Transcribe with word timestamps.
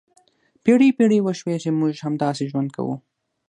پېړۍ 0.63 0.89
پېړۍ 0.97 1.19
وشوې 1.21 1.55
چې 1.63 1.69
موږ 1.79 1.93
همداسې 2.05 2.43
ژوند 2.51 2.69
کوو. 2.75 2.95